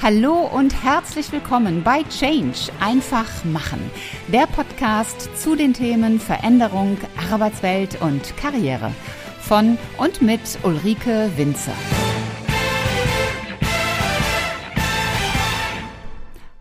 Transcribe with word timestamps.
Hallo 0.00 0.48
und 0.54 0.84
herzlich 0.84 1.32
willkommen 1.32 1.82
bei 1.82 2.04
Change 2.04 2.70
einfach 2.78 3.44
machen, 3.44 3.90
der 4.28 4.46
Podcast 4.46 5.28
zu 5.36 5.56
den 5.56 5.74
Themen 5.74 6.20
Veränderung, 6.20 6.96
Arbeitswelt 7.32 8.00
und 8.00 8.36
Karriere 8.36 8.92
von 9.40 9.76
und 9.96 10.22
mit 10.22 10.40
Ulrike 10.62 11.32
Winzer. 11.36 11.74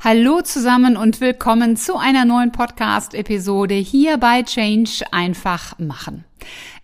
Hallo 0.04 0.42
zusammen 0.42 0.98
und 0.98 1.22
willkommen 1.22 1.78
zu 1.78 1.96
einer 1.96 2.26
neuen 2.26 2.52
Podcast-Episode 2.52 3.76
hier 3.76 4.18
bei 4.18 4.42
Change 4.42 5.04
einfach 5.12 5.78
machen. 5.78 6.26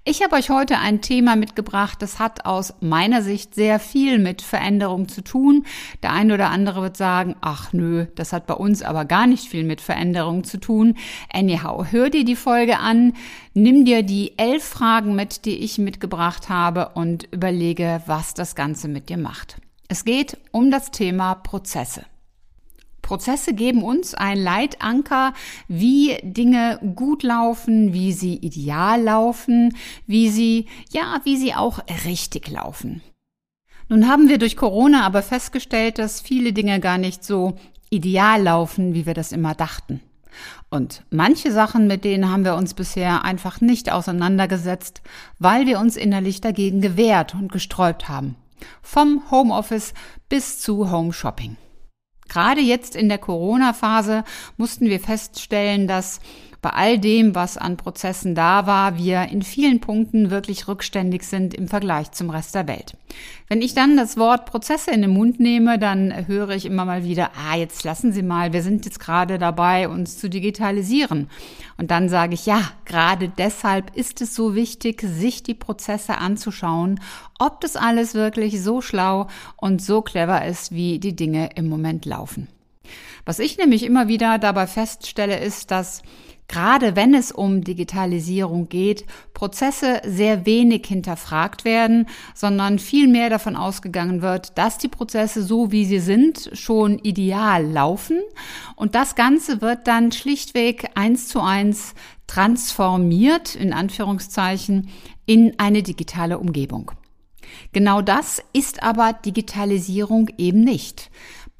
Ich 0.05 0.21
habe 0.21 0.35
euch 0.35 0.49
heute 0.49 0.79
ein 0.79 0.99
Thema 0.99 1.37
mitgebracht, 1.37 2.01
das 2.01 2.19
hat 2.19 2.45
aus 2.45 2.73
meiner 2.81 3.21
Sicht 3.21 3.55
sehr 3.55 3.79
viel 3.79 4.19
mit 4.19 4.41
Veränderung 4.41 5.07
zu 5.07 5.23
tun. 5.23 5.65
Der 6.01 6.11
eine 6.11 6.33
oder 6.33 6.49
andere 6.49 6.81
wird 6.81 6.97
sagen, 6.97 7.37
ach 7.39 7.71
nö, 7.71 8.07
das 8.15 8.33
hat 8.33 8.45
bei 8.45 8.53
uns 8.53 8.81
aber 8.81 9.05
gar 9.05 9.27
nicht 9.27 9.47
viel 9.47 9.63
mit 9.63 9.79
Veränderung 9.79 10.43
zu 10.43 10.59
tun. 10.59 10.97
Anyhow, 11.31 11.85
hör 11.89 12.09
dir 12.09 12.25
die 12.25 12.35
Folge 12.35 12.79
an, 12.79 13.13
nimm 13.53 13.85
dir 13.85 14.03
die 14.03 14.37
elf 14.37 14.65
Fragen 14.65 15.15
mit, 15.15 15.45
die 15.45 15.59
ich 15.59 15.77
mitgebracht 15.77 16.49
habe 16.49 16.89
und 16.95 17.31
überlege, 17.31 18.01
was 18.05 18.33
das 18.33 18.55
Ganze 18.55 18.89
mit 18.89 19.07
dir 19.07 19.17
macht. 19.17 19.55
Es 19.87 20.03
geht 20.03 20.37
um 20.51 20.69
das 20.69 20.91
Thema 20.91 21.35
Prozesse. 21.35 22.03
Prozesse 23.03 23.53
geben 23.53 23.83
uns 23.83 24.15
ein 24.15 24.41
Leitanker, 24.41 25.33
wie 25.67 26.17
Dinge 26.23 26.79
gut 26.95 27.21
laufen, 27.21 27.93
wie 27.93 28.11
sie 28.11 28.37
ideal 28.37 29.03
laufen, 29.03 29.77
wie 30.07 30.29
sie, 30.29 30.65
ja, 30.91 31.21
wie 31.23 31.37
sie 31.37 31.53
auch 31.53 31.79
richtig 32.05 32.49
laufen. 32.49 33.03
Nun 33.89 34.07
haben 34.07 34.29
wir 34.29 34.39
durch 34.39 34.57
Corona 34.57 35.05
aber 35.05 35.21
festgestellt, 35.21 35.99
dass 35.99 36.21
viele 36.21 36.53
Dinge 36.53 36.79
gar 36.79 36.97
nicht 36.97 37.23
so 37.23 37.53
ideal 37.91 38.41
laufen, 38.41 38.95
wie 38.95 39.05
wir 39.05 39.13
das 39.13 39.31
immer 39.31 39.53
dachten. 39.53 40.01
Und 40.71 41.03
manche 41.11 41.51
Sachen, 41.51 41.85
mit 41.85 42.03
denen 42.03 42.31
haben 42.31 42.45
wir 42.45 42.55
uns 42.55 42.73
bisher 42.73 43.23
einfach 43.23 43.61
nicht 43.61 43.91
auseinandergesetzt, 43.91 45.03
weil 45.37 45.67
wir 45.67 45.79
uns 45.79 45.95
innerlich 45.95 46.41
dagegen 46.41 46.81
gewehrt 46.81 47.35
und 47.35 47.51
gesträubt 47.51 48.09
haben. 48.09 48.35
Vom 48.81 49.29
Homeoffice 49.29 49.93
bis 50.29 50.59
zu 50.59 50.89
Home 50.89 51.13
Shopping. 51.13 51.57
Gerade 52.33 52.61
jetzt 52.61 52.95
in 52.95 53.09
der 53.09 53.19
Corona-Phase 53.19 54.23
mussten 54.57 54.87
wir 54.87 54.99
feststellen, 54.99 55.87
dass 55.87 56.19
bei 56.63 56.69
all 56.71 56.97
dem, 56.97 57.35
was 57.35 57.57
an 57.57 57.77
Prozessen 57.77 58.33
da 58.33 58.65
war, 58.65 58.97
wir 58.97 59.23
in 59.29 59.43
vielen 59.43 59.81
Punkten 59.81 60.31
wirklich 60.31 60.67
rückständig 60.67 61.23
sind 61.23 61.53
im 61.53 61.67
Vergleich 61.67 62.11
zum 62.13 62.29
Rest 62.29 62.55
der 62.55 62.67
Welt. 62.67 62.95
Wenn 63.49 63.61
ich 63.61 63.75
dann 63.75 63.97
das 63.97 64.17
Wort 64.17 64.45
Prozesse 64.45 64.91
in 64.91 65.01
den 65.01 65.11
Mund 65.11 65.41
nehme, 65.41 65.77
dann 65.77 66.25
höre 66.25 66.51
ich 66.51 66.65
immer 66.65 66.85
mal 66.85 67.03
wieder, 67.03 67.31
ah, 67.35 67.57
jetzt 67.57 67.83
lassen 67.83 68.13
Sie 68.13 68.23
mal, 68.23 68.53
wir 68.53 68.63
sind 68.63 68.85
jetzt 68.85 69.01
gerade 69.01 69.37
dabei, 69.37 69.89
uns 69.89 70.17
zu 70.17 70.29
digitalisieren. 70.29 71.29
Und 71.77 71.91
dann 71.91 72.07
sage 72.07 72.33
ich, 72.33 72.45
ja, 72.45 72.61
gerade 72.85 73.29
deshalb 73.29 73.95
ist 73.95 74.21
es 74.21 74.33
so 74.33 74.55
wichtig, 74.55 75.01
sich 75.01 75.43
die 75.43 75.53
Prozesse 75.53 76.17
anzuschauen, 76.17 77.01
ob 77.39 77.59
das 77.59 77.75
alles 77.75 78.13
wirklich 78.13 78.63
so 78.63 78.79
schlau 78.79 79.27
und 79.57 79.81
so 79.81 80.01
clever 80.01 80.45
ist, 80.45 80.71
wie 80.71 80.97
die 80.97 81.15
Dinge 81.15 81.49
im 81.55 81.67
Moment 81.67 82.05
laufen. 82.05 82.47
Was 83.25 83.39
ich 83.39 83.57
nämlich 83.57 83.83
immer 83.83 84.07
wieder 84.07 84.37
dabei 84.39 84.67
feststelle, 84.67 85.39
ist, 85.39 85.71
dass 85.71 86.01
gerade 86.47 86.95
wenn 86.95 87.13
es 87.13 87.31
um 87.31 87.63
Digitalisierung 87.63 88.69
geht, 88.69 89.05
Prozesse 89.33 90.01
sehr 90.05 90.45
wenig 90.45 90.85
hinterfragt 90.85 91.65
werden, 91.65 92.07
sondern 92.35 92.79
viel 92.79 93.07
mehr 93.07 93.29
davon 93.29 93.55
ausgegangen 93.55 94.21
wird, 94.21 94.57
dass 94.57 94.77
die 94.77 94.87
Prozesse 94.87 95.43
so 95.43 95.71
wie 95.71 95.85
sie 95.85 95.99
sind 95.99 96.49
schon 96.53 96.99
ideal 96.99 97.65
laufen 97.65 98.21
und 98.75 98.95
das 98.95 99.15
Ganze 99.15 99.61
wird 99.61 99.87
dann 99.87 100.11
schlichtweg 100.11 100.89
eins 100.95 101.27
zu 101.27 101.41
eins 101.41 101.93
transformiert, 102.27 103.55
in 103.55 103.73
Anführungszeichen, 103.73 104.89
in 105.25 105.57
eine 105.59 105.83
digitale 105.83 106.39
Umgebung. 106.39 106.91
Genau 107.71 108.01
das 108.01 108.41
ist 108.53 108.83
aber 108.83 109.13
Digitalisierung 109.13 110.29
eben 110.37 110.63
nicht. 110.63 111.09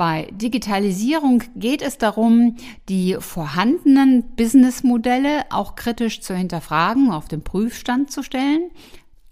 Bei 0.06 0.28
Digitalisierung 0.34 1.44
geht 1.56 1.82
es 1.82 1.98
darum, 1.98 2.58
die 2.90 3.16
vorhandenen 3.22 4.36
Businessmodelle 4.36 5.46
auch 5.50 5.76
kritisch 5.76 6.20
zu 6.20 6.36
hinterfragen, 6.36 7.10
auf 7.10 7.30
den 7.30 7.42
Prüfstand 7.42 8.12
zu 8.12 8.22
stellen, 8.22 8.70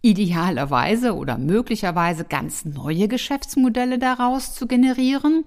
idealerweise 0.02 1.14
oder 1.18 1.38
möglicherweise 1.38 2.24
ganz 2.24 2.64
neue 2.64 3.10
Geschäftsmodelle 3.10 4.00
daraus 4.00 4.56
zu 4.56 4.66
generieren. 4.66 5.44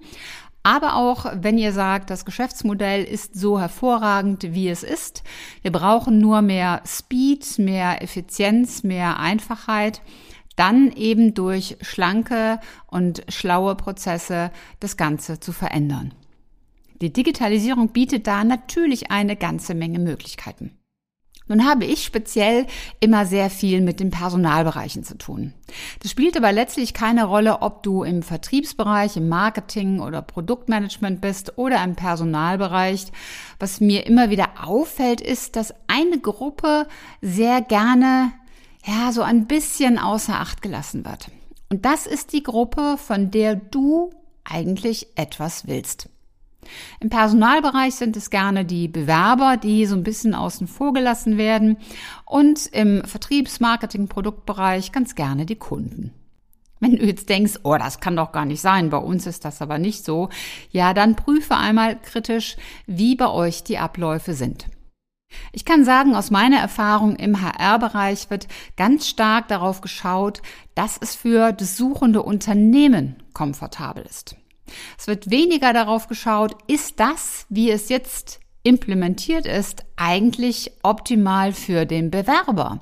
Aber 0.61 0.95
auch 0.95 1.25
wenn 1.33 1.57
ihr 1.57 1.71
sagt, 1.71 2.11
das 2.11 2.23
Geschäftsmodell 2.25 3.03
ist 3.03 3.33
so 3.33 3.59
hervorragend, 3.59 4.53
wie 4.53 4.69
es 4.69 4.83
ist, 4.83 5.23
wir 5.63 5.71
brauchen 5.71 6.19
nur 6.19 6.43
mehr 6.43 6.83
Speed, 6.85 7.57
mehr 7.57 8.03
Effizienz, 8.03 8.83
mehr 8.83 9.19
Einfachheit, 9.19 10.03
dann 10.55 10.91
eben 10.91 11.33
durch 11.33 11.77
schlanke 11.81 12.59
und 12.87 13.23
schlaue 13.29 13.75
Prozesse 13.75 14.51
das 14.79 14.97
Ganze 14.97 15.39
zu 15.39 15.51
verändern. 15.51 16.13
Die 17.01 17.11
Digitalisierung 17.11 17.89
bietet 17.89 18.25
da 18.27 18.43
natürlich 18.43 19.11
eine 19.11 19.35
ganze 19.35 19.73
Menge 19.73 19.99
Möglichkeiten. 19.99 20.77
Nun 21.47 21.67
habe 21.67 21.85
ich 21.85 22.03
speziell 22.03 22.65
immer 22.99 23.25
sehr 23.27 23.51
viel 23.51 23.81
mit 23.81 23.99
den 23.99 24.09
Personalbereichen 24.09 25.03
zu 25.03 25.15
tun. 25.15 25.53
Das 26.01 26.09
spielt 26.09 26.35
aber 26.35 26.51
letztlich 26.51 26.95
keine 26.95 27.25
Rolle, 27.25 27.61
ob 27.61 27.83
du 27.83 28.01
im 28.01 28.23
Vertriebsbereich, 28.23 29.17
im 29.17 29.29
Marketing 29.29 29.99
oder 29.99 30.23
Produktmanagement 30.23 31.21
bist 31.21 31.57
oder 31.59 31.83
im 31.83 31.95
Personalbereich. 31.95 33.11
Was 33.59 33.79
mir 33.79 34.07
immer 34.07 34.31
wieder 34.31 34.65
auffällt, 34.65 35.21
ist, 35.21 35.55
dass 35.55 35.75
eine 35.85 36.19
Gruppe 36.19 36.87
sehr 37.21 37.61
gerne 37.61 38.31
ja, 38.85 39.11
so 39.11 39.21
ein 39.21 39.47
bisschen 39.47 39.97
außer 39.97 40.39
Acht 40.39 40.61
gelassen 40.61 41.05
wird. 41.05 41.29
Und 41.69 41.85
das 41.85 42.05
ist 42.05 42.33
die 42.33 42.43
Gruppe, 42.43 42.97
von 42.97 43.31
der 43.31 43.55
du 43.55 44.11
eigentlich 44.43 45.07
etwas 45.15 45.67
willst. 45.67 46.09
Im 46.99 47.09
Personalbereich 47.09 47.95
sind 47.95 48.17
es 48.17 48.29
gerne 48.29 48.65
die 48.65 48.87
Bewerber, 48.87 49.57
die 49.57 49.85
so 49.85 49.95
ein 49.95 50.03
bisschen 50.03 50.33
außen 50.33 50.67
vor 50.67 50.93
gelassen 50.93 51.37
werden 51.37 51.77
und 52.25 52.67
im 52.67 53.03
Vertriebsmarketing 53.05 54.07
Produktbereich 54.07 54.91
ganz 54.91 55.15
gerne 55.15 55.45
die 55.45 55.57
Kunden. 55.57 56.11
Wenn 56.79 56.97
du 56.97 57.05
jetzt 57.05 57.29
denkst, 57.29 57.59
oh, 57.63 57.77
das 57.77 57.99
kann 57.99 58.15
doch 58.15 58.31
gar 58.31 58.45
nicht 58.45 58.61
sein, 58.61 58.89
bei 58.89 58.97
uns 58.97 59.25
ist 59.27 59.45
das 59.45 59.61
aber 59.61 59.77
nicht 59.77 60.03
so, 60.03 60.29
ja, 60.71 60.93
dann 60.93 61.15
prüfe 61.15 61.55
einmal 61.55 61.99
kritisch, 61.99 62.57
wie 62.85 63.15
bei 63.15 63.29
euch 63.29 63.63
die 63.63 63.77
Abläufe 63.77 64.33
sind. 64.33 64.67
Ich 65.51 65.65
kann 65.65 65.85
sagen, 65.85 66.15
aus 66.15 66.31
meiner 66.31 66.57
Erfahrung 66.57 67.15
im 67.15 67.41
HR-Bereich 67.41 68.29
wird 68.29 68.47
ganz 68.77 69.07
stark 69.07 69.47
darauf 69.47 69.81
geschaut, 69.81 70.41
dass 70.75 70.97
es 70.99 71.15
für 71.15 71.51
das 71.51 71.77
suchende 71.77 72.21
Unternehmen 72.21 73.15
komfortabel 73.33 74.03
ist. 74.03 74.35
Es 74.97 75.07
wird 75.07 75.29
weniger 75.29 75.73
darauf 75.73 76.07
geschaut, 76.07 76.55
ist 76.67 76.99
das, 76.99 77.45
wie 77.49 77.69
es 77.69 77.89
jetzt 77.89 78.39
implementiert 78.65 79.45
ist, 79.45 79.85
eigentlich 79.95 80.71
optimal 80.81 81.53
für 81.53 81.85
den 81.85 82.09
Bewerber. 82.09 82.79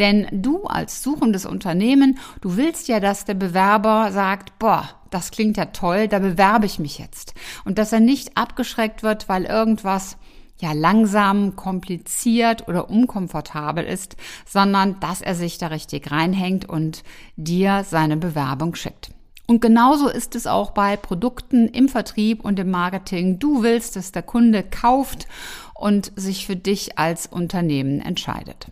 Denn 0.00 0.26
du 0.32 0.64
als 0.64 1.02
suchendes 1.02 1.46
Unternehmen, 1.46 2.18
du 2.40 2.56
willst 2.56 2.88
ja, 2.88 2.98
dass 2.98 3.24
der 3.24 3.34
Bewerber 3.34 4.10
sagt, 4.10 4.58
boah, 4.58 4.88
das 5.10 5.30
klingt 5.30 5.56
ja 5.56 5.66
toll, 5.66 6.08
da 6.08 6.18
bewerbe 6.18 6.66
ich 6.66 6.80
mich 6.80 6.98
jetzt. 6.98 7.34
Und 7.64 7.78
dass 7.78 7.92
er 7.92 8.00
nicht 8.00 8.36
abgeschreckt 8.36 9.02
wird, 9.02 9.28
weil 9.28 9.44
irgendwas 9.44 10.16
ja 10.60 10.72
langsam, 10.72 11.56
kompliziert 11.56 12.68
oder 12.68 12.90
unkomfortabel 12.90 13.84
ist, 13.84 14.16
sondern 14.46 15.00
dass 15.00 15.20
er 15.20 15.34
sich 15.34 15.58
da 15.58 15.68
richtig 15.68 16.10
reinhängt 16.10 16.68
und 16.68 17.02
dir 17.36 17.84
seine 17.84 18.16
Bewerbung 18.16 18.74
schickt. 18.74 19.10
Und 19.46 19.60
genauso 19.60 20.08
ist 20.08 20.36
es 20.36 20.46
auch 20.46 20.70
bei 20.70 20.96
Produkten 20.96 21.66
im 21.66 21.88
Vertrieb 21.88 22.44
und 22.44 22.58
im 22.60 22.70
Marketing. 22.70 23.40
Du 23.40 23.64
willst, 23.64 23.96
dass 23.96 24.12
der 24.12 24.22
Kunde 24.22 24.62
kauft 24.62 25.26
und 25.74 26.12
sich 26.14 26.46
für 26.46 26.54
dich 26.54 26.98
als 26.98 27.26
Unternehmen 27.26 28.00
entscheidet. 28.00 28.70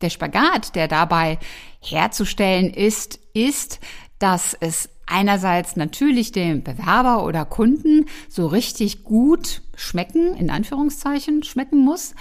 Der 0.00 0.10
Spagat, 0.10 0.74
der 0.74 0.88
dabei 0.88 1.38
herzustellen 1.80 2.74
ist, 2.74 3.20
ist, 3.34 3.78
dass 4.18 4.56
es 4.58 4.88
einerseits 5.06 5.76
natürlich 5.76 6.32
dem 6.32 6.62
Bewerber 6.62 7.24
oder 7.24 7.44
Kunden 7.44 8.06
so 8.28 8.46
richtig 8.46 9.04
gut 9.04 9.62
schmecken, 9.76 10.34
in 10.34 10.50
Anführungszeichen 10.50 11.42
schmecken 11.42 11.78
muss. 11.84 12.14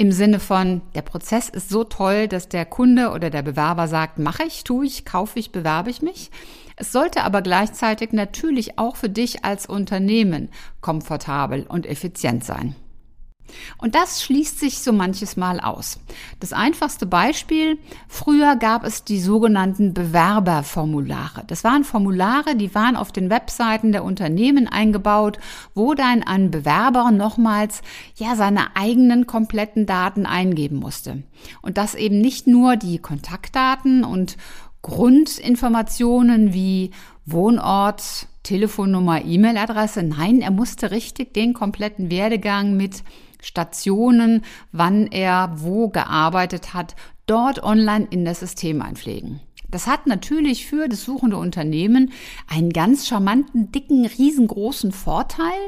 Im 0.00 0.12
Sinne 0.12 0.38
von, 0.38 0.80
der 0.94 1.02
Prozess 1.02 1.48
ist 1.48 1.68
so 1.70 1.82
toll, 1.82 2.28
dass 2.28 2.48
der 2.48 2.64
Kunde 2.64 3.10
oder 3.10 3.30
der 3.30 3.42
Bewerber 3.42 3.88
sagt, 3.88 4.18
mache 4.18 4.44
ich, 4.44 4.62
tue 4.62 4.86
ich, 4.86 5.04
kaufe 5.04 5.40
ich, 5.40 5.50
bewerbe 5.50 5.90
ich 5.90 6.02
mich. 6.02 6.30
Es 6.76 6.92
sollte 6.92 7.24
aber 7.24 7.42
gleichzeitig 7.42 8.12
natürlich 8.12 8.78
auch 8.78 8.94
für 8.94 9.08
dich 9.08 9.44
als 9.44 9.66
Unternehmen 9.66 10.50
komfortabel 10.80 11.66
und 11.68 11.84
effizient 11.84 12.44
sein. 12.44 12.76
Und 13.78 13.94
das 13.94 14.22
schließt 14.22 14.58
sich 14.58 14.80
so 14.80 14.92
manches 14.92 15.36
Mal 15.36 15.60
aus. 15.60 16.00
Das 16.40 16.52
einfachste 16.52 17.06
Beispiel, 17.06 17.78
früher 18.08 18.56
gab 18.56 18.84
es 18.84 19.04
die 19.04 19.20
sogenannten 19.20 19.94
Bewerberformulare. 19.94 21.44
Das 21.46 21.64
waren 21.64 21.84
Formulare, 21.84 22.56
die 22.56 22.74
waren 22.74 22.96
auf 22.96 23.12
den 23.12 23.30
Webseiten 23.30 23.92
der 23.92 24.04
Unternehmen 24.04 24.68
eingebaut, 24.68 25.38
wo 25.74 25.94
dann 25.94 26.22
ein 26.22 26.50
Bewerber 26.50 27.10
nochmals 27.10 27.82
ja 28.16 28.36
seine 28.36 28.76
eigenen 28.76 29.26
kompletten 29.26 29.86
Daten 29.86 30.26
eingeben 30.26 30.76
musste. 30.76 31.22
Und 31.62 31.78
das 31.78 31.94
eben 31.94 32.20
nicht 32.20 32.46
nur 32.46 32.76
die 32.76 32.98
Kontaktdaten 32.98 34.04
und 34.04 34.36
Grundinformationen 34.82 36.52
wie 36.52 36.90
Wohnort, 37.26 38.26
Telefonnummer, 38.42 39.22
E-Mail-Adresse. 39.24 40.02
Nein, 40.02 40.40
er 40.40 40.50
musste 40.50 40.90
richtig 40.90 41.34
den 41.34 41.52
kompletten 41.52 42.10
Werdegang 42.10 42.76
mit 42.76 43.02
Stationen, 43.40 44.44
wann 44.72 45.06
er 45.06 45.52
wo 45.56 45.88
gearbeitet 45.88 46.74
hat, 46.74 46.96
dort 47.26 47.62
online 47.62 48.06
in 48.10 48.24
das 48.24 48.40
System 48.40 48.82
einpflegen. 48.82 49.40
Das 49.70 49.86
hat 49.86 50.06
natürlich 50.06 50.66
für 50.66 50.88
das 50.88 51.04
suchende 51.04 51.36
Unternehmen 51.36 52.12
einen 52.48 52.70
ganz 52.70 53.06
charmanten, 53.06 53.70
dicken, 53.70 54.06
riesengroßen 54.06 54.92
Vorteil, 54.92 55.58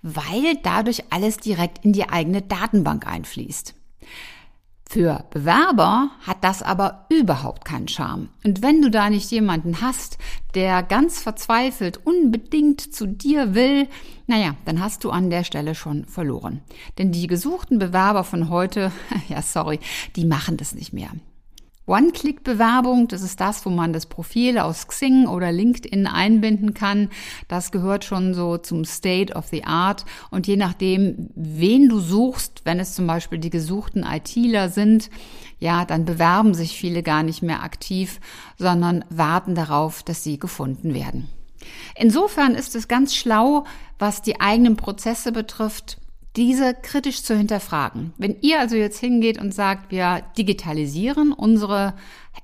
weil 0.00 0.56
dadurch 0.62 1.04
alles 1.10 1.36
direkt 1.36 1.84
in 1.84 1.92
die 1.92 2.08
eigene 2.08 2.40
Datenbank 2.40 3.06
einfließt. 3.06 3.74
Für 4.92 5.24
Bewerber 5.30 6.10
hat 6.22 6.42
das 6.42 6.64
aber 6.64 7.06
überhaupt 7.10 7.64
keinen 7.64 7.86
Charme. 7.86 8.28
Und 8.42 8.60
wenn 8.60 8.82
du 8.82 8.90
da 8.90 9.08
nicht 9.08 9.30
jemanden 9.30 9.80
hast, 9.80 10.18
der 10.56 10.82
ganz 10.82 11.22
verzweifelt 11.22 12.04
unbedingt 12.04 12.92
zu 12.92 13.06
dir 13.06 13.54
will, 13.54 13.86
naja, 14.26 14.56
dann 14.64 14.80
hast 14.80 15.04
du 15.04 15.10
an 15.10 15.30
der 15.30 15.44
Stelle 15.44 15.76
schon 15.76 16.06
verloren. 16.06 16.60
Denn 16.98 17.12
die 17.12 17.28
gesuchten 17.28 17.78
Bewerber 17.78 18.24
von 18.24 18.48
heute, 18.48 18.90
ja 19.28 19.42
sorry, 19.42 19.78
die 20.16 20.24
machen 20.24 20.56
das 20.56 20.74
nicht 20.74 20.92
mehr. 20.92 21.10
One-Click-Bewerbung, 21.86 23.08
das 23.08 23.22
ist 23.22 23.40
das, 23.40 23.66
wo 23.66 23.70
man 23.70 23.92
das 23.92 24.06
Profil 24.06 24.58
aus 24.58 24.86
Xing 24.86 25.26
oder 25.26 25.50
LinkedIn 25.50 26.06
einbinden 26.06 26.72
kann. 26.72 27.08
Das 27.48 27.72
gehört 27.72 28.04
schon 28.04 28.32
so 28.32 28.58
zum 28.58 28.84
State 28.84 29.34
of 29.34 29.48
the 29.48 29.64
Art. 29.64 30.04
Und 30.30 30.46
je 30.46 30.56
nachdem, 30.56 31.30
wen 31.34 31.88
du 31.88 31.98
suchst, 31.98 32.62
wenn 32.64 32.78
es 32.78 32.94
zum 32.94 33.06
Beispiel 33.06 33.38
die 33.38 33.50
gesuchten 33.50 34.04
ITler 34.04 34.68
sind, 34.68 35.10
ja, 35.58 35.84
dann 35.84 36.04
bewerben 36.04 36.54
sich 36.54 36.76
viele 36.76 37.02
gar 37.02 37.22
nicht 37.22 37.42
mehr 37.42 37.62
aktiv, 37.62 38.20
sondern 38.56 39.04
warten 39.10 39.54
darauf, 39.54 40.02
dass 40.02 40.22
sie 40.22 40.38
gefunden 40.38 40.94
werden. 40.94 41.28
Insofern 41.94 42.54
ist 42.54 42.74
es 42.74 42.88
ganz 42.88 43.14
schlau, 43.14 43.64
was 43.98 44.22
die 44.22 44.40
eigenen 44.40 44.76
Prozesse 44.76 45.32
betrifft, 45.32 45.99
diese 46.36 46.74
kritisch 46.74 47.22
zu 47.22 47.36
hinterfragen. 47.36 48.12
Wenn 48.16 48.36
ihr 48.40 48.60
also 48.60 48.76
jetzt 48.76 48.98
hingeht 48.98 49.40
und 49.40 49.52
sagt, 49.52 49.90
wir 49.90 50.22
digitalisieren 50.38 51.32
unsere 51.32 51.94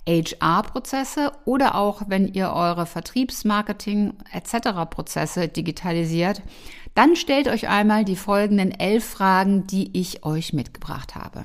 HR-Prozesse 0.09 1.33
oder 1.45 1.77
auch 1.77 2.03
wenn 2.09 2.33
ihr 2.33 2.53
eure 2.53 2.87
Vertriebsmarketing 2.87 4.15
etc. 4.33 4.91
Prozesse 4.91 5.49
digitalisiert, 5.49 6.43
dann 6.95 7.15
stellt 7.15 7.47
euch 7.49 7.69
einmal 7.69 8.05
die 8.05 8.17
folgenden 8.17 8.73
elf 8.73 9.05
Fragen, 9.05 9.67
die 9.67 9.97
ich 9.99 10.25
euch 10.25 10.53
mitgebracht 10.53 11.15
habe. 11.15 11.45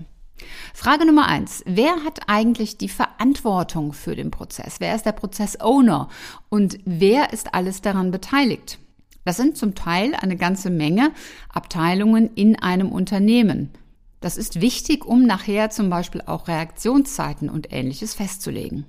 Frage 0.74 1.06
Nummer 1.06 1.28
eins. 1.28 1.62
Wer 1.68 2.04
hat 2.04 2.22
eigentlich 2.28 2.78
die 2.78 2.90
Verantwortung 2.90 3.94
für 3.94 4.16
den 4.16 4.32
Prozess? 4.32 4.78
Wer 4.80 4.96
ist 4.96 5.06
der 5.06 5.12
Prozess-Owner? 5.12 6.10
Und 6.50 6.80
wer 6.86 7.34
ist 7.34 7.54
alles 7.54 7.82
daran 7.82 8.12
beteiligt? 8.12 8.80
Das 9.23 9.38
sind 9.38 9.57
zum 9.57 9.75
Teil 9.75 10.15
eine 10.15 10.35
ganze 10.35 10.69
Menge 10.69 11.12
Abteilungen 11.50 12.33
in 12.33 12.57
einem 12.57 12.91
Unternehmen. 12.91 13.71
Das 14.19 14.38
ist 14.38 14.62
wichtig, 14.62 15.06
um 15.06 15.25
nachher 15.25 15.69
zum 15.69 15.89
Beispiel 15.89 16.21
auch 16.25 16.47
Reaktionszeiten 16.47 17.50
und 17.50 17.73
ähnliches 17.73 18.13
festzulegen. 18.13 18.85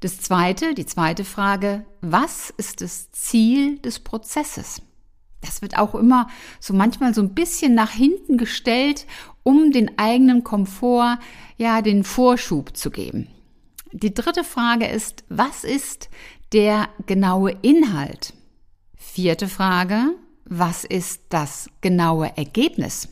Das 0.00 0.20
zweite, 0.20 0.74
die 0.74 0.86
zweite 0.86 1.24
Frage, 1.24 1.84
was 2.00 2.50
ist 2.56 2.80
das 2.80 3.12
Ziel 3.12 3.78
des 3.78 3.98
Prozesses? 4.00 4.82
Das 5.40 5.62
wird 5.62 5.78
auch 5.78 5.94
immer 5.94 6.28
so 6.58 6.74
manchmal 6.74 7.14
so 7.14 7.22
ein 7.22 7.34
bisschen 7.34 7.74
nach 7.74 7.90
hinten 7.90 8.38
gestellt, 8.38 9.06
um 9.42 9.72
den 9.72 9.98
eigenen 9.98 10.44
Komfort, 10.44 11.18
ja, 11.56 11.80
den 11.80 12.04
Vorschub 12.04 12.76
zu 12.76 12.90
geben. 12.90 13.28
Die 13.92 14.14
dritte 14.14 14.44
Frage 14.44 14.86
ist, 14.86 15.24
was 15.28 15.64
ist 15.64 16.10
der 16.52 16.88
genaue 17.06 17.56
Inhalt? 17.62 18.34
Vierte 19.12 19.48
Frage, 19.48 20.14
was 20.44 20.84
ist 20.84 21.22
das 21.30 21.68
genaue 21.80 22.30
Ergebnis? 22.36 23.08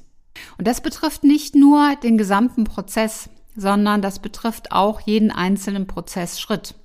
Und 0.56 0.69
das 0.69 0.81
betrifft 0.81 1.25
nicht 1.25 1.56
nur 1.56 1.97
den 1.97 2.17
gesamten 2.17 2.62
Prozess, 2.62 3.29
sondern 3.56 4.00
das 4.00 4.21
betrifft 4.21 4.71
auch 4.71 5.00
jeden 5.00 5.33
einzelnen 5.33 5.89
Prozessschritt. 5.89 6.77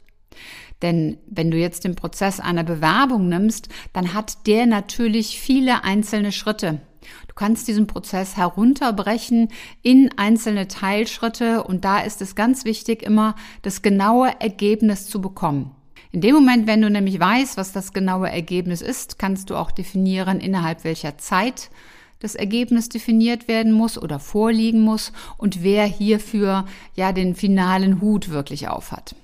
Denn 0.82 1.20
wenn 1.28 1.52
du 1.52 1.58
jetzt 1.58 1.84
den 1.84 1.94
Prozess 1.94 2.40
einer 2.40 2.64
Bewerbung 2.64 3.30
nimmst, 3.30 3.70
dann 3.94 4.16
hat 4.16 4.48
der 4.48 4.66
natürlich 4.66 5.40
viele 5.40 5.84
einzelne 5.84 6.32
Schritte. 6.32 6.82
Du 7.28 7.36
kannst 7.36 7.68
diesen 7.68 7.86
Prozess 7.86 8.36
herunterbrechen 8.36 9.50
in 9.84 10.10
einzelne 10.18 10.68
Teilschritte 10.68 11.64
und 11.64 11.86
da 11.86 12.00
ist 12.00 12.20
es 12.24 12.34
ganz 12.34 12.66
wichtig, 12.66 13.04
immer 13.04 13.36
das 13.62 13.84
genaue 13.84 14.32
Ergebnis 14.42 15.06
zu 15.06 15.22
bekommen. 15.22 15.76
In 16.14 16.22
dem 16.22 16.36
Moment, 16.36 16.68
wenn 16.68 16.80
du 16.80 16.92
nämlich 16.92 17.20
weißt, 17.20 17.58
was 17.58 17.72
das 17.72 17.92
genaue 17.92 18.30
Ergebnis 18.30 18.84
ist, 18.84 19.18
kannst 19.18 19.50
du 19.50 19.56
auch 19.56 19.72
definieren, 19.72 20.40
innerhalb 20.40 20.84
welcher 20.84 21.18
Zeit 21.18 21.72
das 22.20 22.36
Ergebnis 22.36 22.88
definiert 22.88 23.48
werden 23.48 23.74
muss 23.74 23.98
oder 23.98 24.20
vorliegen 24.20 24.82
muss 24.82 25.12
und 25.38 25.64
wer 25.64 25.86
hierfür 25.86 26.66
ja 26.94 27.14
den 27.14 27.34
finalen 27.34 28.00
Hut 28.00 28.30
wirklich 28.30 28.68
aufhat. 28.68 29.16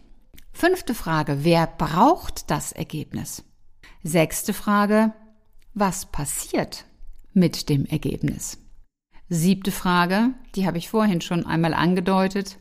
Fünfte 0.51 0.95
Frage, 0.95 1.43
wer 1.43 1.67
braucht 1.67 2.49
das 2.49 2.71
Ergebnis? 2.71 3.43
Sechste 4.01 4.51
Frage, 4.51 5.13
was 5.75 6.07
passiert 6.07 6.85
mit 7.33 7.69
dem 7.69 7.85
Ergebnis? 7.85 8.57
Siebte 9.29 9.71
Frage, 9.71 10.31
die 10.55 10.65
habe 10.65 10.79
ich 10.79 10.89
vorhin 10.89 11.21
schon 11.21 11.45
einmal 11.45 11.75
angedeutet, 11.75 12.57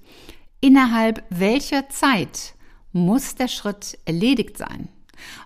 innerhalb 0.61 1.25
welcher 1.31 1.89
Zeit 1.89 2.55
muss 2.99 3.35
der 3.35 3.49
Schritt 3.49 3.99
erledigt 4.05 4.59
sein. 4.59 4.89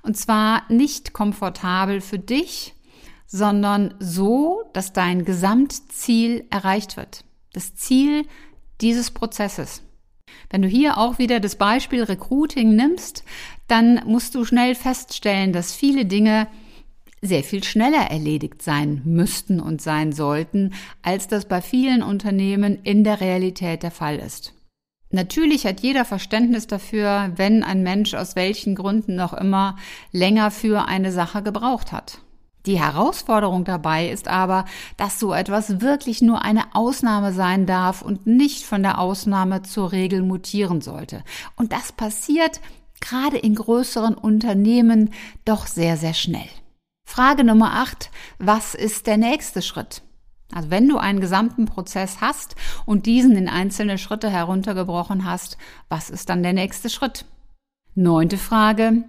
Und 0.02 0.16
zwar 0.16 0.64
nicht 0.70 1.12
komfortabel 1.12 2.00
für 2.00 2.18
dich, 2.18 2.74
sondern 3.26 3.94
so, 3.98 4.64
dass 4.74 4.92
dein 4.92 5.24
Gesamtziel 5.24 6.44
erreicht 6.50 6.96
wird. 6.96 7.24
Das 7.52 7.74
Ziel 7.74 8.26
dieses 8.80 9.10
Prozesses. 9.10 9.82
Wenn 10.50 10.62
du 10.62 10.68
hier 10.68 10.98
auch 10.98 11.18
wieder 11.18 11.40
das 11.40 11.56
Beispiel 11.56 12.02
Recruiting 12.02 12.74
nimmst, 12.74 13.24
dann 13.68 14.02
musst 14.06 14.34
du 14.34 14.44
schnell 14.44 14.74
feststellen, 14.74 15.52
dass 15.52 15.74
viele 15.74 16.04
Dinge 16.04 16.46
sehr 17.22 17.44
viel 17.44 17.62
schneller 17.62 18.10
erledigt 18.10 18.62
sein 18.62 19.00
müssten 19.04 19.60
und 19.60 19.80
sein 19.80 20.12
sollten, 20.12 20.74
als 21.02 21.28
das 21.28 21.46
bei 21.46 21.62
vielen 21.62 22.02
Unternehmen 22.02 22.82
in 22.82 23.04
der 23.04 23.20
Realität 23.20 23.82
der 23.82 23.92
Fall 23.92 24.18
ist. 24.18 24.52
Natürlich 25.12 25.66
hat 25.66 25.80
jeder 25.80 26.06
Verständnis 26.06 26.66
dafür, 26.66 27.32
wenn 27.36 27.62
ein 27.62 27.82
Mensch 27.82 28.14
aus 28.14 28.34
welchen 28.34 28.74
Gründen 28.74 29.14
noch 29.14 29.34
immer 29.34 29.76
länger 30.10 30.50
für 30.50 30.88
eine 30.88 31.12
Sache 31.12 31.42
gebraucht 31.42 31.92
hat. 31.92 32.18
Die 32.64 32.80
Herausforderung 32.80 33.64
dabei 33.64 34.08
ist 34.08 34.28
aber, 34.28 34.64
dass 34.96 35.20
so 35.20 35.34
etwas 35.34 35.80
wirklich 35.80 36.22
nur 36.22 36.42
eine 36.42 36.74
Ausnahme 36.74 37.32
sein 37.32 37.66
darf 37.66 38.00
und 38.02 38.26
nicht 38.26 38.64
von 38.64 38.82
der 38.82 38.98
Ausnahme 38.98 39.62
zur 39.62 39.92
Regel 39.92 40.22
mutieren 40.22 40.80
sollte. 40.80 41.24
Und 41.56 41.72
das 41.72 41.92
passiert 41.92 42.60
gerade 43.00 43.36
in 43.36 43.54
größeren 43.54 44.14
Unternehmen 44.14 45.10
doch 45.44 45.66
sehr, 45.66 45.98
sehr 45.98 46.14
schnell. 46.14 46.48
Frage 47.04 47.44
Nummer 47.44 47.74
acht. 47.74 48.10
Was 48.38 48.74
ist 48.74 49.06
der 49.06 49.18
nächste 49.18 49.60
Schritt? 49.60 50.02
Also 50.52 50.70
wenn 50.70 50.88
du 50.88 50.98
einen 50.98 51.20
gesamten 51.20 51.66
Prozess 51.66 52.20
hast 52.20 52.54
und 52.86 53.06
diesen 53.06 53.36
in 53.36 53.48
einzelne 53.48 53.98
Schritte 53.98 54.30
heruntergebrochen 54.30 55.24
hast, 55.24 55.56
was 55.88 56.10
ist 56.10 56.28
dann 56.28 56.42
der 56.42 56.52
nächste 56.52 56.90
Schritt? 56.90 57.24
Neunte 57.94 58.38
Frage. 58.38 59.04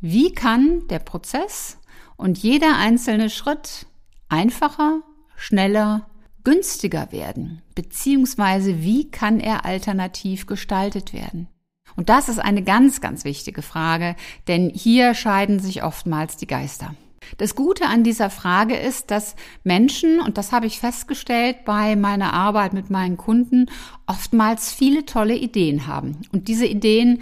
Wie 0.00 0.32
kann 0.32 0.86
der 0.88 1.00
Prozess 1.00 1.78
und 2.16 2.38
jeder 2.38 2.76
einzelne 2.76 3.30
Schritt 3.30 3.86
einfacher, 4.28 5.00
schneller, 5.36 6.06
günstiger 6.44 7.10
werden? 7.10 7.62
Beziehungsweise 7.74 8.82
wie 8.82 9.10
kann 9.10 9.40
er 9.40 9.64
alternativ 9.64 10.46
gestaltet 10.46 11.12
werden? 11.12 11.48
Und 11.96 12.08
das 12.08 12.28
ist 12.28 12.38
eine 12.38 12.62
ganz, 12.62 13.00
ganz 13.00 13.24
wichtige 13.24 13.62
Frage, 13.62 14.14
denn 14.46 14.70
hier 14.70 15.14
scheiden 15.14 15.58
sich 15.58 15.82
oftmals 15.82 16.36
die 16.36 16.46
Geister. 16.46 16.94
Das 17.36 17.54
Gute 17.54 17.86
an 17.86 18.02
dieser 18.02 18.30
Frage 18.30 18.76
ist, 18.76 19.10
dass 19.10 19.36
Menschen, 19.62 20.20
und 20.20 20.38
das 20.38 20.52
habe 20.52 20.66
ich 20.66 20.80
festgestellt 20.80 21.64
bei 21.64 21.94
meiner 21.96 22.32
Arbeit 22.32 22.72
mit 22.72 22.90
meinen 22.90 23.16
Kunden, 23.16 23.66
oftmals 24.06 24.72
viele 24.72 25.04
tolle 25.04 25.36
Ideen 25.36 25.86
haben 25.86 26.16
und 26.32 26.48
diese 26.48 26.66
Ideen 26.66 27.20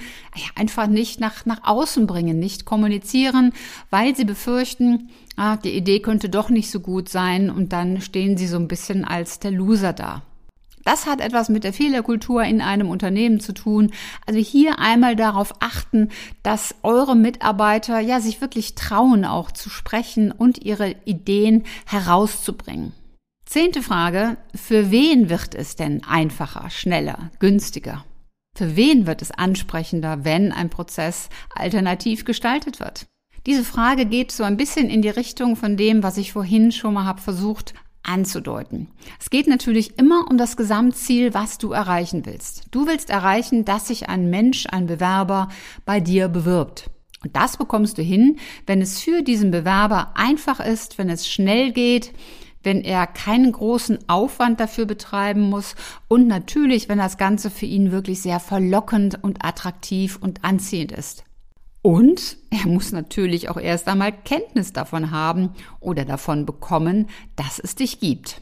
einfach 0.55 0.87
nicht 0.87 1.21
nach, 1.21 1.45
nach 1.45 1.65
außen 1.65 2.07
bringen, 2.07 2.39
nicht 2.39 2.65
kommunizieren, 2.65 3.53
weil 3.91 4.15
sie 4.15 4.25
befürchten, 4.25 5.11
ah, 5.37 5.57
die 5.57 5.77
Idee 5.77 6.01
könnte 6.01 6.29
doch 6.29 6.49
nicht 6.49 6.71
so 6.71 6.81
gut 6.81 7.09
sein 7.09 7.51
und 7.51 7.73
dann 7.73 8.01
stehen 8.01 8.37
sie 8.37 8.47
so 8.47 8.57
ein 8.57 8.69
bisschen 8.69 9.05
als 9.05 9.41
der 9.41 9.51
Loser 9.51 9.93
da. 9.93 10.23
Das 10.87 11.07
hat 11.07 11.21
etwas 11.21 11.49
mit 11.49 11.65
der 11.65 11.73
Fehlerkultur 11.73 12.45
in 12.45 12.61
einem 12.61 12.91
Unternehmen 12.91 13.41
zu 13.41 13.53
tun. 13.53 13.91
Also 14.25 14.39
hier 14.39 14.79
einmal 14.79 15.17
darauf 15.17 15.55
achten, 15.59 16.11
dass 16.45 16.77
eure 16.85 17.17
Mitarbeiter 17.17 17.99
ja 17.99 18.21
sich 18.21 18.41
wirklich 18.41 18.77
trauen, 18.77 19.25
auch 19.25 19.51
zu 19.51 19.69
sprechen 19.69 20.31
und 20.31 20.65
ihre 20.65 20.95
Ideen 21.05 21.65
herauszubringen. 21.87 22.93
Zehnte 23.47 23.83
Frage. 23.83 24.37
Für 24.55 24.93
wen 24.93 25.29
wird 25.29 25.57
es 25.57 25.75
denn 25.75 26.05
einfacher, 26.05 26.71
schneller, 26.71 27.33
günstiger? 27.41 28.05
Für 28.57 28.77
wen 28.77 29.09
wird 29.09 29.23
es 29.23 29.33
ansprechender, 29.33 30.25
wenn 30.25 30.53
ein 30.53 30.71
Prozess 30.71 31.31
alternativ 31.53 32.25
gestaltet 32.25 32.79
wird? 32.79 33.07
Diese 33.45 33.65
Frage 33.65 34.07
geht 34.07 34.31
so 34.31 34.45
ein 34.45 34.57
bisschen 34.57 34.89
in 34.89 35.03
die 35.03 35.09
Richtung 35.09 35.57
von 35.57 35.77
dem, 35.77 36.05
was 36.05 36.17
ich 36.17 36.33
vorhin 36.33 36.71
schon 36.71 36.95
mal 36.95 37.05
habe 37.05 37.21
versucht 37.21 37.75
anzudeuten. 38.07 38.89
Es 39.21 39.31
geht 39.31 39.47
natürlich 39.47 39.99
immer 39.99 40.27
um 40.31 40.39
das 40.39 40.57
Gesamtziel, 40.57 41.35
was 41.35 41.59
du 41.59 41.73
erreichen 41.73 42.27
willst. 42.27 42.65
Du 42.71 42.87
willst 42.87 43.11
erreichen, 43.11 43.65
dass 43.65 43.89
sich 43.89 44.09
ein 44.09 44.31
Mensch, 44.31 44.67
ein 44.71 44.87
Bewerber 44.87 45.49
bei 45.85 46.01
dir 46.01 46.29
bewirbt. 46.29 46.91
Und 47.23 47.35
das 47.35 47.57
bekommst 47.57 47.99
du 47.99 48.03
hin, 48.03 48.39
wenn 48.67 48.81
es 48.81 49.01
für 49.01 49.23
diesen 49.23 49.51
Bewerber 49.51 50.13
einfach 50.15 50.61
ist, 50.61 50.99
wenn 50.99 51.11
es 51.11 51.29
schnell 51.29 51.73
geht, 51.73 52.13
wenn 52.63 52.83
er 52.83 53.07
keinen 53.07 53.53
großen 53.53 54.09
Aufwand 54.09 54.61
dafür 54.61 54.87
betreiben 54.87 55.43
muss 55.43 55.77
und 56.09 56.27
natürlich, 56.27 56.89
wenn 56.89 56.99
das 56.99 57.17
Ganze 57.17 57.49
für 57.49 57.67
ihn 57.67 57.93
wirklich 57.93 58.21
sehr 58.21 58.41
verlockend 58.41 59.23
und 59.23 59.45
attraktiv 59.45 60.19
und 60.21 60.45
anziehend 60.45 60.93
ist. 60.93 61.26
Und 61.87 62.37
er 62.51 62.67
muss 62.67 62.91
natürlich 62.91 63.49
auch 63.49 63.59
erst 63.59 63.87
einmal 63.87 64.11
Kenntnis 64.11 64.73
davon 64.73 65.13
haben 65.13 65.51
oder 65.79 66.05
davon 66.05 66.45
bekommen, 66.45 67.07
dass 67.37 67.61
es 67.61 67.77
dich 67.77 68.01
gibt. 68.01 68.41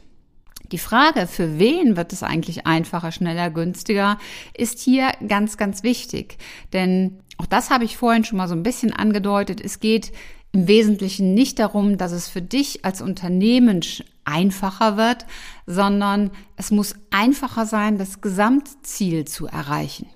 Die 0.71 0.79
Frage, 0.79 1.27
für 1.27 1.59
wen 1.59 1.95
wird 1.95 2.11
es 2.11 2.23
eigentlich 2.23 2.65
einfacher, 2.65 3.11
schneller, 3.11 3.51
günstiger, 3.51 4.17
ist 4.57 4.79
hier 4.79 5.11
ganz, 5.27 5.57
ganz 5.57 5.83
wichtig. 5.83 6.39
Denn 6.73 7.19
auch 7.37 7.45
das 7.45 7.69
habe 7.69 7.83
ich 7.83 7.97
vorhin 7.97 8.23
schon 8.23 8.39
mal 8.39 8.47
so 8.47 8.55
ein 8.55 8.63
bisschen 8.63 8.91
angedeutet. 8.91 9.61
Es 9.63 9.79
geht 9.79 10.11
im 10.51 10.67
Wesentlichen 10.67 11.35
nicht 11.35 11.59
darum, 11.59 11.99
dass 11.99 12.13
es 12.13 12.27
für 12.27 12.41
dich 12.41 12.83
als 12.83 12.99
Unternehmen 12.99 13.81
einfacher 14.23 14.97
wird, 14.97 15.27
sondern 15.67 16.31
es 16.55 16.71
muss 16.71 16.95
einfacher 17.11 17.67
sein, 17.67 17.99
das 17.99 18.21
Gesamtziel 18.21 19.25
zu 19.25 19.45
erreichen. 19.45 20.07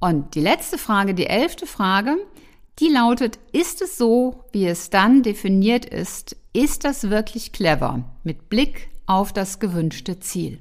Und 0.00 0.34
die 0.34 0.42
letzte 0.42 0.76
Frage, 0.76 1.14
die 1.14 1.28
elfte 1.28 1.66
Frage, 1.66 2.18
die 2.80 2.88
lautet, 2.88 3.38
ist 3.52 3.82
es 3.82 3.96
so, 3.96 4.44
wie 4.52 4.66
es 4.66 4.90
dann 4.90 5.22
definiert 5.22 5.84
ist, 5.84 6.36
ist 6.52 6.84
das 6.84 7.10
wirklich 7.10 7.52
clever 7.52 8.04
mit 8.24 8.48
Blick 8.48 8.88
auf 9.06 9.32
das 9.32 9.60
gewünschte 9.60 10.20
Ziel? 10.20 10.60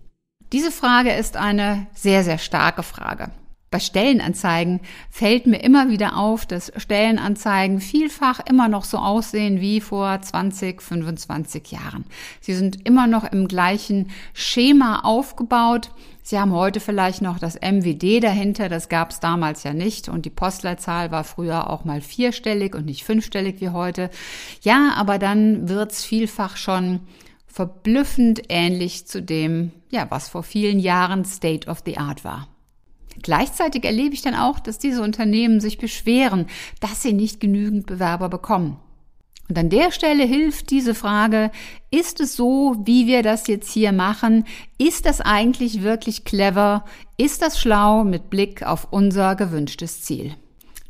Diese 0.51 0.71
Frage 0.71 1.11
ist 1.13 1.37
eine 1.37 1.87
sehr, 1.93 2.23
sehr 2.23 2.37
starke 2.37 2.83
Frage. 2.83 3.31
Bei 3.73 3.79
Stellenanzeigen 3.79 4.81
fällt 5.09 5.47
mir 5.47 5.63
immer 5.63 5.89
wieder 5.89 6.15
auf, 6.15 6.45
dass 6.45 6.71
Stellenanzeigen 6.77 7.79
vielfach 7.79 8.39
immer 8.47 8.67
noch 8.67 8.83
so 8.83 8.99
aussehen 8.99 9.61
wie 9.61 9.81
vor 9.81 10.21
20, 10.21 10.79
25 10.79 11.71
Jahren. 11.71 12.05
Sie 12.39 12.53
sind 12.53 12.87
immer 12.87 13.07
noch 13.07 13.23
im 13.23 13.47
gleichen 13.47 14.11
Schema 14.35 14.99
aufgebaut. 14.99 15.89
Sie 16.21 16.37
haben 16.37 16.51
heute 16.51 16.79
vielleicht 16.79 17.23
noch 17.23 17.39
das 17.39 17.55
MWD 17.55 18.23
dahinter, 18.23 18.69
das 18.69 18.89
gab 18.89 19.09
es 19.09 19.19
damals 19.19 19.63
ja 19.63 19.73
nicht 19.73 20.07
und 20.07 20.27
die 20.27 20.29
Postleitzahl 20.29 21.09
war 21.09 21.23
früher 21.23 21.71
auch 21.71 21.83
mal 21.83 22.01
vierstellig 22.01 22.75
und 22.75 22.85
nicht 22.85 23.03
fünfstellig 23.03 23.59
wie 23.59 23.69
heute. 23.69 24.11
Ja, 24.61 24.93
aber 24.97 25.17
dann 25.17 25.67
wird's 25.67 26.05
vielfach 26.05 26.57
schon 26.57 26.99
verblüffend 27.47 28.43
ähnlich 28.49 29.07
zu 29.07 29.19
dem, 29.19 29.71
ja, 29.89 30.05
was 30.11 30.29
vor 30.29 30.43
vielen 30.43 30.77
Jahren 30.77 31.25
State 31.25 31.67
of 31.67 31.81
the 31.83 31.97
Art 31.97 32.23
war. 32.23 32.52
Gleichzeitig 33.21 33.85
erlebe 33.85 34.13
ich 34.13 34.21
dann 34.21 34.35
auch, 34.35 34.59
dass 34.59 34.79
diese 34.79 35.01
Unternehmen 35.01 35.59
sich 35.59 35.77
beschweren, 35.77 36.47
dass 36.79 37.01
sie 37.01 37.13
nicht 37.13 37.39
genügend 37.39 37.85
Bewerber 37.85 38.29
bekommen. 38.29 38.77
Und 39.49 39.57
an 39.57 39.69
der 39.69 39.91
Stelle 39.91 40.23
hilft 40.23 40.71
diese 40.71 40.95
Frage, 40.95 41.51
ist 41.91 42.21
es 42.21 42.35
so, 42.35 42.77
wie 42.85 43.07
wir 43.07 43.23
das 43.23 43.47
jetzt 43.47 43.71
hier 43.71 43.91
machen? 43.91 44.45
Ist 44.77 45.05
das 45.05 45.21
eigentlich 45.21 45.83
wirklich 45.83 46.23
clever? 46.23 46.85
Ist 47.17 47.41
das 47.41 47.59
schlau 47.59 48.03
mit 48.03 48.29
Blick 48.29 48.63
auf 48.63 48.87
unser 48.91 49.35
gewünschtes 49.35 50.01
Ziel? 50.01 50.35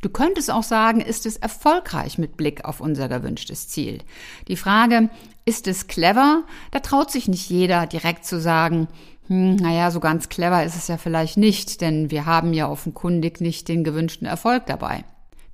Du 0.02 0.08
könntest 0.08 0.50
auch 0.50 0.62
sagen, 0.62 1.00
ist 1.00 1.26
es 1.26 1.36
erfolgreich 1.36 2.18
mit 2.18 2.36
Blick 2.36 2.64
auf 2.64 2.80
unser 2.80 3.08
gewünschtes 3.08 3.68
Ziel? 3.68 3.98
Die 4.48 4.56
Frage, 4.56 5.08
ist 5.46 5.66
es 5.66 5.86
clever? 5.86 6.44
Da 6.70 6.80
traut 6.80 7.10
sich 7.10 7.26
nicht 7.26 7.48
jeder 7.48 7.86
direkt 7.86 8.24
zu 8.24 8.40
sagen, 8.40 8.88
hm, 9.26 9.56
naja, 9.56 9.90
so 9.90 10.00
ganz 10.00 10.28
clever 10.28 10.64
ist 10.64 10.76
es 10.76 10.88
ja 10.88 10.96
vielleicht 10.96 11.36
nicht, 11.36 11.80
denn 11.80 12.10
wir 12.10 12.26
haben 12.26 12.52
ja 12.52 12.68
offenkundig 12.68 13.40
nicht 13.40 13.68
den 13.68 13.84
gewünschten 13.84 14.26
Erfolg 14.26 14.66
dabei. 14.66 15.04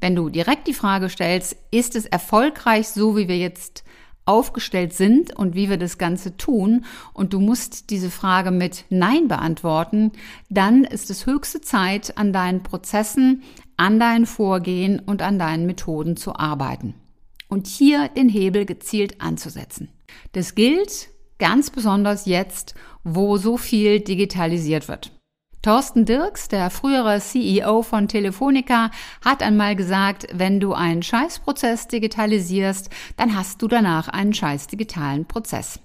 Wenn 0.01 0.17
du 0.17 0.29
direkt 0.29 0.67
die 0.67 0.75
Frage 0.75 1.09
stellst, 1.09 1.57
ist 1.71 1.95
es 1.95 2.07
erfolgreich 2.07 2.89
so, 2.89 3.17
wie 3.17 3.29
wir 3.29 3.39
jetzt 3.39 3.85
aufgestellt 4.25 4.93
sind 4.93 5.37
und 5.37 5.55
wie 5.55 5.69
wir 5.69 5.77
das 5.77 5.99
Ganze 5.99 6.37
tun 6.37 6.85
und 7.13 7.33
du 7.33 7.41
musst 7.41 7.91
diese 7.91 8.11
Frage 8.11 8.51
mit 8.51 8.85
Nein 8.89 9.29
beantworten, 9.29 10.13
dann 10.49 10.85
ist 10.85 11.11
es 11.11 11.27
höchste 11.27 11.61
Zeit, 11.61 12.17
an 12.17 12.33
deinen 12.33 12.63
Prozessen, 12.63 13.43
an 13.77 13.99
dein 13.99 14.27
Vorgehen 14.27 15.01
und 15.01 15.23
an 15.23 15.39
deinen 15.39 15.67
Methoden 15.67 16.17
zu 16.17 16.37
arbeiten 16.37 16.95
und 17.49 17.67
hier 17.67 18.09
den 18.09 18.29
Hebel 18.29 18.65
gezielt 18.67 19.21
anzusetzen. 19.21 19.89
Das 20.33 20.55
gilt 20.55 21.09
ganz 21.41 21.71
besonders 21.71 22.27
jetzt, 22.27 22.75
wo 23.03 23.37
so 23.37 23.57
viel 23.57 23.99
digitalisiert 23.99 24.87
wird. 24.87 25.11
Thorsten 25.63 26.07
Dirks, 26.07 26.49
der 26.49 26.71
frühere 26.71 27.21
CEO 27.21 27.83
von 27.83 28.09
Telefonica, 28.09 28.91
hat 29.23 29.43
einmal 29.43 29.77
gesagt, 29.77 30.27
wenn 30.33 30.59
du 30.59 30.73
einen 30.73 31.03
Scheißprozess 31.03 31.89
digitalisierst, 31.89 32.89
dann 33.19 33.37
hast 33.37 33.61
du 33.61 33.69
danach 33.69 34.09
einen 34.09 34.33
scheiß 34.33 34.69
digitalen 34.69 35.27
Prozess. 35.27 35.81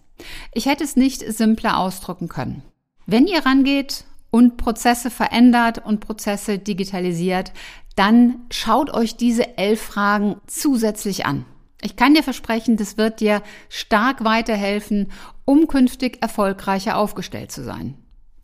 Ich 0.54 0.66
hätte 0.66 0.86
es 0.86 0.96
nicht 0.96 1.22
simpler 1.22 1.78
ausdrücken 1.78 2.30
können. 2.30 2.64
Wenn 3.06 3.28
ihr 3.28 3.46
rangeht 3.46 4.06
und 4.32 4.56
Prozesse 4.56 5.10
verändert 5.10 5.86
und 5.86 6.00
Prozesse 6.00 6.58
digitalisiert, 6.58 7.52
dann 7.98 8.46
schaut 8.52 8.94
euch 8.94 9.18
diese 9.18 9.58
elf 9.58 9.82
Fragen 9.82 10.38
zusätzlich 10.48 11.26
an. 11.26 11.46
Ich 11.82 11.96
kann 11.96 12.14
dir 12.14 12.24
versprechen, 12.24 12.78
das 12.78 12.98
wird 12.98 13.20
dir 13.20 13.44
stark 13.70 14.24
weiterhelfen, 14.24 15.12
um 15.46 15.68
künftig 15.68 16.22
erfolgreicher 16.22 16.98
aufgestellt 16.98 17.52
zu 17.52 17.64
sein. 17.64 17.96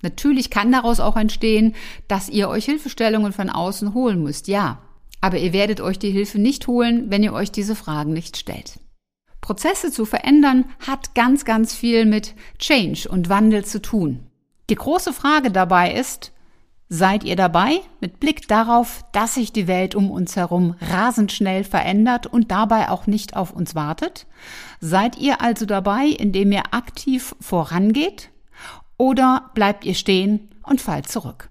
Natürlich 0.03 0.49
kann 0.49 0.71
daraus 0.71 0.99
auch 0.99 1.17
entstehen, 1.17 1.75
dass 2.07 2.29
ihr 2.29 2.49
euch 2.49 2.65
Hilfestellungen 2.65 3.33
von 3.33 3.49
außen 3.49 3.93
holen 3.93 4.23
müsst, 4.23 4.47
ja. 4.47 4.81
Aber 5.19 5.37
ihr 5.37 5.53
werdet 5.53 5.81
euch 5.81 5.99
die 5.99 6.09
Hilfe 6.09 6.39
nicht 6.39 6.67
holen, 6.67 7.11
wenn 7.11 7.21
ihr 7.21 7.33
euch 7.33 7.51
diese 7.51 7.75
Fragen 7.75 8.13
nicht 8.13 8.37
stellt. 8.37 8.79
Prozesse 9.41 9.91
zu 9.91 10.05
verändern 10.05 10.65
hat 10.79 11.13
ganz, 11.13 11.45
ganz 11.45 11.75
viel 11.75 12.05
mit 12.05 12.35
Change 12.57 13.07
und 13.09 13.29
Wandel 13.29 13.65
zu 13.65 13.81
tun. 13.81 14.27
Die 14.69 14.75
große 14.75 15.13
Frage 15.13 15.51
dabei 15.51 15.93
ist, 15.93 16.31
seid 16.93 17.23
ihr 17.23 17.37
dabei 17.37 17.79
mit 18.01 18.19
Blick 18.19 18.49
darauf, 18.49 19.05
dass 19.13 19.35
sich 19.35 19.53
die 19.53 19.67
Welt 19.67 19.95
um 19.95 20.11
uns 20.11 20.35
herum 20.35 20.75
rasend 20.81 21.31
schnell 21.31 21.63
verändert 21.63 22.27
und 22.27 22.51
dabei 22.51 22.89
auch 22.89 23.07
nicht 23.07 23.37
auf 23.37 23.53
uns 23.53 23.75
wartet? 23.75 24.27
Seid 24.81 25.17
ihr 25.17 25.39
also 25.41 25.65
dabei, 25.65 26.07
indem 26.07 26.51
ihr 26.51 26.73
aktiv 26.73 27.33
vorangeht? 27.39 28.29
Oder 28.97 29.51
bleibt 29.53 29.85
ihr 29.85 29.95
stehen 29.95 30.49
und 30.63 30.81
fallt 30.81 31.07
zurück? 31.07 31.50